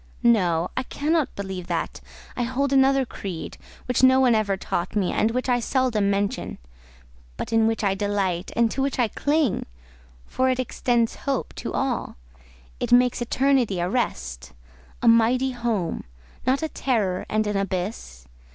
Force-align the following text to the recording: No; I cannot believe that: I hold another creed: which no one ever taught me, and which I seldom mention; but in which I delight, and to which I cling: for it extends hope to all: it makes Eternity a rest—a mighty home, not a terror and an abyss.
No; 0.23 0.71
I 0.75 0.81
cannot 0.81 1.35
believe 1.35 1.67
that: 1.67 2.01
I 2.35 2.41
hold 2.41 2.73
another 2.73 3.05
creed: 3.05 3.59
which 3.85 4.01
no 4.01 4.19
one 4.19 4.33
ever 4.33 4.57
taught 4.57 4.95
me, 4.95 5.11
and 5.13 5.29
which 5.29 5.47
I 5.47 5.59
seldom 5.59 6.09
mention; 6.09 6.57
but 7.37 7.53
in 7.53 7.67
which 7.67 7.83
I 7.83 7.93
delight, 7.93 8.49
and 8.55 8.71
to 8.71 8.81
which 8.81 8.97
I 8.97 9.07
cling: 9.09 9.67
for 10.25 10.49
it 10.49 10.59
extends 10.59 11.17
hope 11.17 11.53
to 11.57 11.73
all: 11.75 12.15
it 12.79 12.91
makes 12.91 13.21
Eternity 13.21 13.79
a 13.79 13.91
rest—a 13.91 15.07
mighty 15.07 15.51
home, 15.51 16.05
not 16.47 16.63
a 16.63 16.69
terror 16.69 17.27
and 17.29 17.45
an 17.45 17.55
abyss. 17.55 18.27